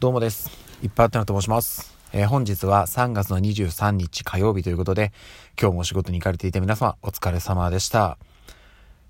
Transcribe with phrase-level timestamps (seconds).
[0.00, 0.50] どうもです。
[0.82, 1.96] いっぱいあったなと申します。
[2.12, 5.12] えー、本日は3月の23日火曜日ということで、
[5.58, 8.18] 今日もお仕事に行かれていた皆様、お疲れ様でした。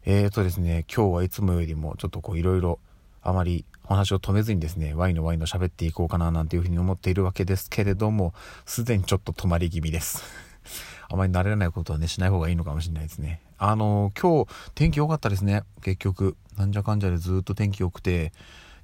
[0.04, 2.78] えーとですね、今日はいつもよりもちょっとこういろいろ
[3.22, 8.34] あまりお話を止めずにですね、ワイのワイの喋っていこうかななんていうふうに思っているわけですけれども、
[8.66, 10.22] すでにちょっと止まり気味です。
[11.10, 13.40] あまり慣れないことはね、しない方がいいのかもしれないですね。
[13.58, 16.36] あのー、今日天気良かったですね、結局。
[16.56, 18.32] なんじゃかんじゃでずっと天気良くて、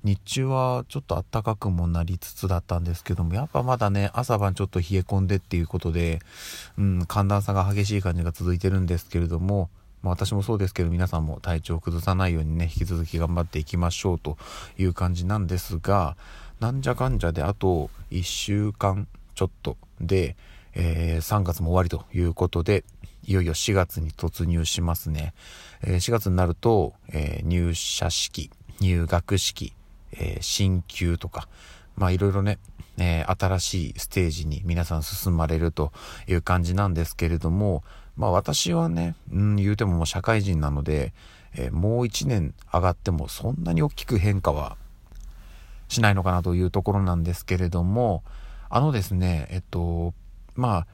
[0.03, 6.20] 日中はちょっと暖かくもなりつつだったんですけども、やっぱまだね、朝晩ちょっと冷え込んでっていうことで、
[6.79, 9.69] うん、寒暖差が激しい感じが続いてるんですけれども、
[10.02, 14.39] まあ、私もそうですけど皆さんも体調を崩さないようにね引き続き頑張っていきましょうと
[14.78, 16.17] いう感じなんですが
[16.59, 20.37] なんじゃかんじゃであと1週間ちょっとで、
[20.75, 22.84] えー、3月も終わりということで
[23.27, 25.34] いよいよ4月に突入しますね、
[25.83, 29.75] えー、4月になると、えー、入社式入学式
[30.12, 31.48] えー、進級とか、
[31.96, 32.59] まあいろいろね、
[32.98, 35.92] えー、新しいステージに皆さん進まれると
[36.27, 37.83] いう感じなんですけれども、
[38.17, 41.12] まあ私はね、うん、言うてももう社会人なので、
[41.55, 44.77] えー、もう一年上がってもそんなに大きく変化は
[45.89, 48.22] しないのかなというところなんですけれども、
[48.69, 50.14] あのですね、えっと、
[50.55, 50.86] まあ、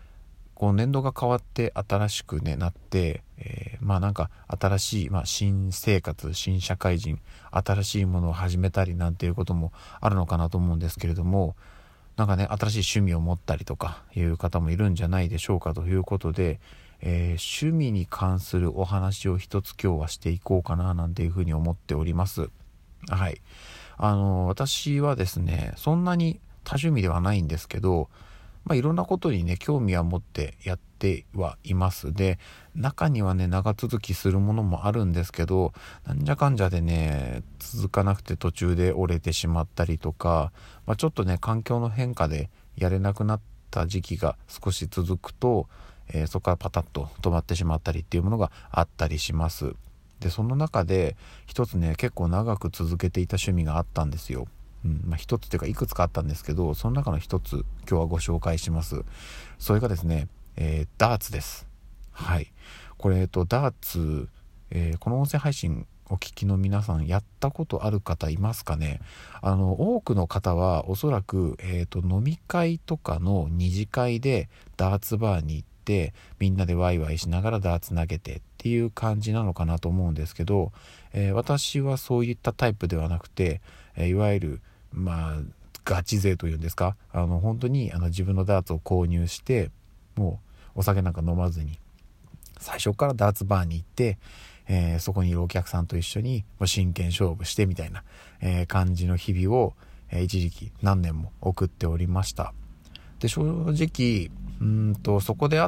[0.54, 7.20] こう年度が変わって新しくねなって、えー、まあなんか新しい、まあ、新生活新社会人
[7.50, 11.56] 新しいものを始めたりなんていうこともあるのかなと思うんですけれども
[12.16, 16.60] なんかね新しい趣味を持ったりとかいう方もいるんじゃないでしょうかということで、
[17.00, 22.48] えー、趣味に関するお話を一つ今日はしていこうかななんていうふうに思っております。
[23.08, 23.40] はい。
[23.98, 28.08] あの私はですねそんなに多趣味ではないんですけど
[28.66, 32.12] まあ、いろんなことにね、興味は持ってやってはいます。
[32.12, 32.38] で、
[32.74, 35.72] 中にはね、長続きするものもあるんですけど、
[36.06, 40.52] なんじゃかんじゃでね、続かなくて途中で折れてしまったりとか、
[40.86, 45.68] まあ、ちょっとね、環境の変化でやれなくなった時期が少し続くと、
[46.08, 49.74] えー、そこからパタッと止まってしまったりっていうものがあったりします。
[50.20, 54.46] で、その中で一つね、結構長く続けていた趣味があったんですよ。
[54.84, 59.04] うんまあ、一つというかいくつかあったんですけどその中の一つ今日はご紹介します
[59.58, 61.66] それがですね、えー、ダーツです。
[62.12, 62.52] はい。
[62.98, 64.28] これ、えっと、ダーツ、
[64.70, 69.00] えー、この音声配信お聞きの皆さんやったことある方いますかね？
[69.42, 80.72] あの多くの方はおそらく、えーと、飲み会とかの二次会でダーツバーに行ってみんなでワイワイしながらダーツ投げてっていう感じなのかなと思うんですけど、
[81.12, 83.60] えー、私はそういったタイプではなくて、
[83.96, 84.60] えいわゆる
[84.92, 85.40] まあ
[85.84, 86.96] ガチ勢というんですか？
[87.12, 89.70] あの本当にあの自分のダーツを購入して
[90.14, 90.45] もう
[90.76, 91.80] お酒なんか飲まずに
[92.58, 94.18] 最初からダーツバーに行って、
[94.68, 98.04] えー、そこにいるお客さんと一緒に真剣勝負してみたいな、
[98.40, 99.74] えー、感じの日々を、
[100.10, 102.54] えー、一時期何年も送っておりました
[103.18, 105.60] で正直うんとそこで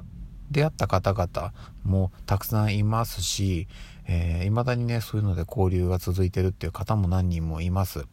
[0.51, 1.53] 出会った方々
[1.85, 3.69] もたくさんいますし、
[4.07, 8.07] えー、未だにね、そういうので交流が続いてるっていう方も何人もいます。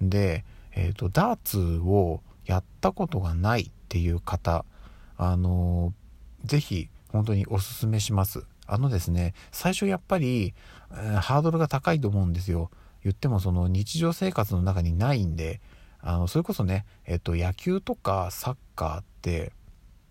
[0.00, 0.44] で、
[0.74, 4.64] え、ー、と、ダーツをやったことがないっていう方、
[5.16, 5.92] あの、
[6.44, 8.44] ぜひ本当におすすめします。
[8.66, 10.54] あのですね、最初やっぱり、
[10.92, 12.70] えー、ハードルが高いと思うんですよ。
[13.02, 15.60] 言ってもその日常生活の中にないんで、
[16.00, 19.52] あの、それこそね、えっと、野球とかサッカーって、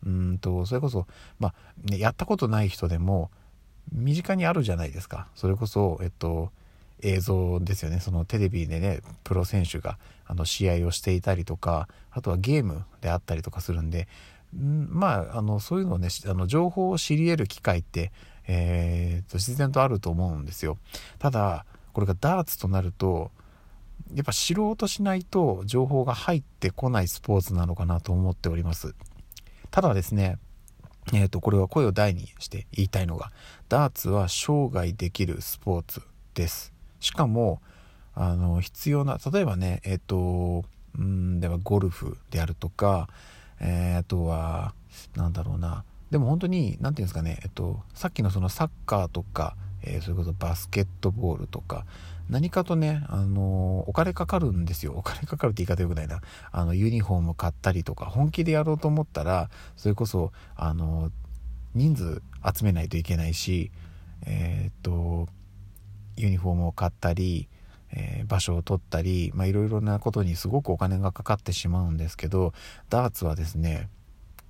[0.06, 1.08] うんと、それこそ、
[1.40, 3.30] まあ、ね、やったことない人でも、
[3.92, 5.28] 身近にあるじゃないですか。
[5.36, 6.52] それこそ、えっと、
[7.02, 8.00] 映像ですよね。
[8.00, 14.08] そのテレビでね、プロ選手があの試合をしていたりとか、あとはゲームであったりとかするんで、
[14.54, 18.12] まあ、あの、そういうのをね、あの、情報を知り得る機会って、
[18.48, 20.78] えー、と、自然とあると思うんですよ。
[21.20, 23.32] ただ、これがダーツとなると、
[24.14, 28.96] やっぱ知ろうとしないと情報が入ってこないスポーツなのかなと思っております。
[29.70, 30.38] ただですね、
[31.14, 33.32] えっ、ー、と、これは声を大にして言いたいのが、
[33.70, 36.02] ダーツは生涯できるスポーツ
[36.34, 36.74] です。
[37.00, 37.62] しかも、
[38.14, 40.66] あの、必要な、例えばね、えっ、ー、と、
[40.98, 43.08] うん、ではゴルフであるとか、
[43.62, 44.74] えー、あとは、
[45.16, 51.86] なんだろうな、でも本当に、なんていうんですかね、えっと、さっきのそのサッカーとか、えー、それこそバスケットボールとか、
[52.30, 54.94] 何かとね、あのお金かかるんですよ。
[54.96, 56.22] お金かかるって言い方よくないな。
[56.52, 61.12] あの、ユニフォーム買ったりとか、本気でやろうと思ったら、それこそ、あの
[61.76, 62.22] 人数
[62.58, 63.72] 集めないといけないし、
[64.26, 65.28] え、っと、
[66.18, 67.48] ユニフォームを買ったり、
[67.94, 72.54] えー、場所を取ったり、まあ、いろいろなことにすごくお金がかかってしまうんですけど、
[72.90, 73.90] ダーツはですね、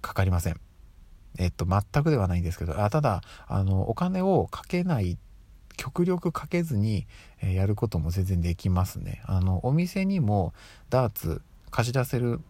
[0.01, 0.59] かかりません。
[1.37, 5.17] えっと、全くではないんですけど、あただ、あの、お金をかけない
[5.77, 7.07] 極力かけずに、
[7.41, 9.21] えやることも全然できますね。
[9.25, 10.53] あの、お店にも
[10.89, 11.41] ダーツ
[11.71, 12.41] 貸し出せる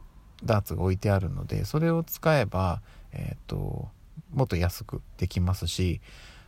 [0.44, 2.82] ダーツが置いてあるのでそれを使えば、
[3.14, 3.90] えーと、
[4.34, 6.02] もっと安くできますし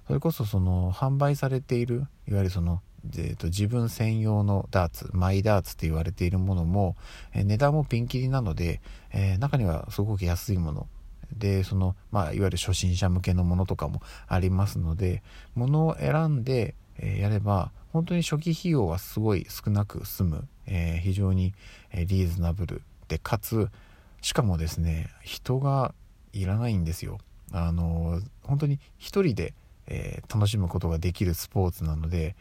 [0.08, 2.82] それこそその販売されているいわゆるその、
[3.16, 6.96] えーと、自分専用のダーツマイダーツって言われているものも、
[7.34, 10.88] えー、値段もピンキリなので、えー、中にはすごく安いもの。
[11.32, 15.24] でその、まあ、いわゆる初心者向けのものとかもありますので
[15.56, 21.54] ものを選んで、えー、やれば本当に初期費用はすごい少なく済む、え、非常に
[21.94, 22.82] リーズナブル。
[23.08, 23.70] でかつ
[24.22, 25.94] しかもですね人が
[26.32, 27.20] いらないんですよ。
[27.52, 29.54] あの本当に一人で、
[29.88, 32.36] えー、楽しむことができるスポーツなので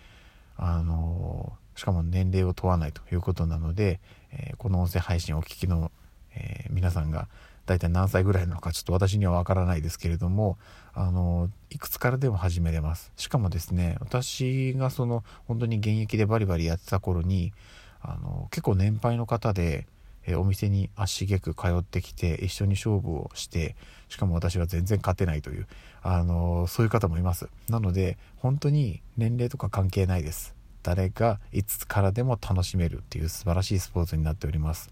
[0.64, 3.98] あのしかも年齢を問わないということなので、
[4.30, 5.90] えー、この音声配信をお聞きの、
[6.36, 7.26] えー、皆さんが
[7.66, 10.58] 大体何歳ぐらいなのかちょっと私にはわからないですけれども
[10.94, 13.12] あのいくつからでも始めれます。
[13.16, 17.52] しかもですね私がその本当に現役でバリバリやってた頃に
[18.00, 19.86] あの結構年配の方で、
[20.26, 23.76] えお店に足げく通ってきて一緒に勝負をして
[24.08, 25.66] しかも私は全然勝てないという
[26.02, 27.48] あのそういう方もいます。
[27.68, 30.54] なので本当に年齢とか関係ないです。
[30.82, 34.90] 誰がいつからでも楽しめるっていう素晴らしいスポーツになっております。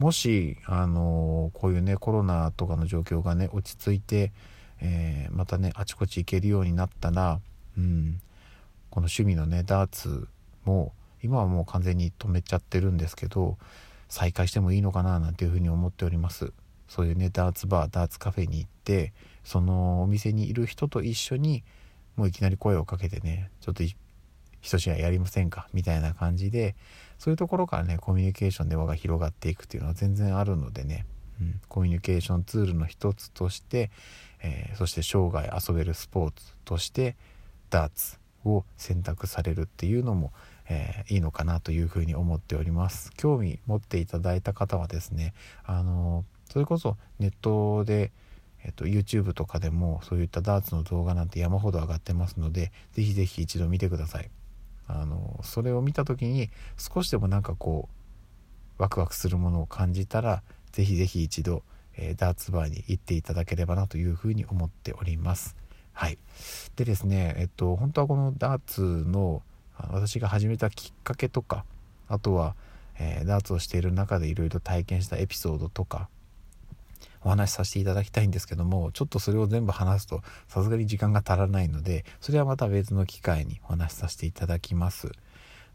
[0.00, 4.32] もし、あのこういうね、コロナとかの状況がね、落ち着いて、
[4.80, 7.38] えー、またね、あちこち行けるようになったら、
[7.76, 8.18] うん、
[8.88, 10.26] この趣味のね、ダーツ
[10.64, 13.58] も、今はもう完全に止めちゃってるんですけど、
[14.10, 16.52] 再開してもいいのかななんていうふうに思っております。
[16.88, 19.14] そういうね、ダーツバー、ダーツカフェに行って、
[19.44, 21.62] そのお店にいる人と一緒に、
[22.16, 23.96] もういきなり声をかけてね、ちょっと一
[24.62, 26.74] 試合やりませんかみたいな感じで、
[27.18, 31.06] そういうところからねコミュニケーションで輪が広がっていくっていうのは全然あるのでね、
[31.40, 33.90] うん、コミュニケーションツールの一つとして、
[34.42, 37.16] えー、そして生涯遊べるスポーツとして
[37.70, 40.32] ダーツを選択されるっていうのも、
[40.72, 45.34] えー、いいのかなというふうに思っております興味持っていただいた方はですね
[45.64, 48.12] あのそれこそネットで
[48.62, 54.30] えっと、YouTube とかでもそういったダーツの動画なんて山ほど上がってますので是非是非一度見てください。
[54.86, 57.88] あのそれを見た時に少しでもなんかこ
[58.78, 60.42] うワクワクするものを感じたら
[60.72, 61.62] 是非是非一度、
[61.96, 65.56] えー、ダーツバーに行っていただければなというふうに思っております。
[65.92, 66.18] はい、
[66.76, 69.42] でですねえっと本当はこのダーツの
[69.90, 71.64] 私が始めたきっかけとか
[72.08, 72.54] あとは、
[72.98, 76.08] えー、ダーツをしている中でいろいろ体験したエピソードとか
[77.22, 85.10] お話しさせていただきたいんですけどもちょっとそれを全部話すとさすがに時間が足らないのでそれはまた別の機会にお話しさせていただきます。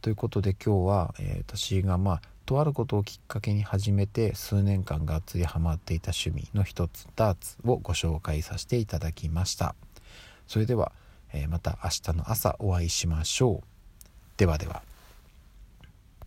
[0.02, 9.74] ということで今日は、えー、私がまあとあることをきっかけに始めて数年間がっつりハマっていた趣味の一つダーツをご紹介させていただきました
[10.48, 10.92] それでは、
[11.34, 13.75] えー、また明日の朝お会いしましょう
[14.38, 14.82] ではでは。